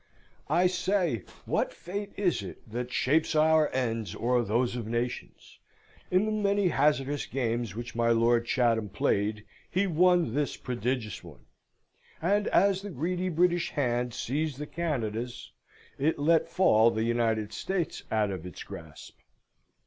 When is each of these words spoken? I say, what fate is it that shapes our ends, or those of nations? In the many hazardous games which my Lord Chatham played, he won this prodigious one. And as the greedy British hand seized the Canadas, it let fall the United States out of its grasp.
I 0.49 0.65
say, 0.65 1.25
what 1.45 1.71
fate 1.71 2.11
is 2.17 2.41
it 2.41 2.67
that 2.67 2.91
shapes 2.91 3.35
our 3.35 3.67
ends, 3.71 4.15
or 4.15 4.41
those 4.43 4.75
of 4.75 4.87
nations? 4.87 5.59
In 6.09 6.25
the 6.25 6.31
many 6.31 6.69
hazardous 6.69 7.27
games 7.27 7.75
which 7.75 7.93
my 7.93 8.09
Lord 8.09 8.47
Chatham 8.47 8.89
played, 8.89 9.45
he 9.69 9.85
won 9.85 10.33
this 10.33 10.57
prodigious 10.57 11.23
one. 11.23 11.45
And 12.19 12.47
as 12.47 12.81
the 12.81 12.89
greedy 12.89 13.29
British 13.29 13.69
hand 13.69 14.15
seized 14.15 14.57
the 14.57 14.65
Canadas, 14.65 15.51
it 15.99 16.17
let 16.17 16.49
fall 16.49 16.89
the 16.89 17.03
United 17.03 17.53
States 17.53 18.01
out 18.09 18.31
of 18.31 18.43
its 18.43 18.63
grasp. 18.63 19.19